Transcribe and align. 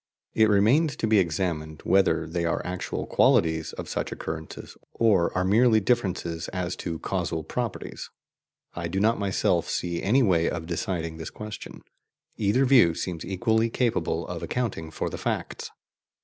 It 0.33 0.49
remains 0.49 0.95
to 0.95 1.05
be 1.05 1.19
examined 1.19 1.81
whether 1.83 2.25
they 2.27 2.43
are 2.43 2.65
actual 2.65 3.05
qualities 3.05 3.71
of 3.73 3.87
such 3.87 4.11
occurrences, 4.11 4.75
or 4.93 5.31
are 5.37 5.43
merely 5.43 5.79
differences 5.79 6.47
as 6.47 6.75
to 6.77 6.97
causal 6.97 7.43
properties. 7.43 8.09
I 8.73 8.87
do 8.87 8.99
not 8.99 9.19
myself 9.19 9.69
see 9.69 10.01
any 10.01 10.23
way 10.23 10.49
of 10.49 10.65
deciding 10.65 11.17
this 11.17 11.29
question; 11.29 11.83
either 12.35 12.65
view 12.65 12.95
seems 12.95 13.23
equally 13.23 13.69
capable 13.69 14.27
of 14.27 14.41
accounting 14.41 14.89
for 14.89 15.07
the 15.07 15.19
facts. 15.19 15.69